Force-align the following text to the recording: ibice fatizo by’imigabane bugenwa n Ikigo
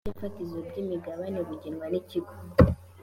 ibice 0.03 0.19
fatizo 0.23 0.57
by’imigabane 0.67 1.39
bugenwa 1.47 1.85
n 1.91 1.93
Ikigo 2.01 2.33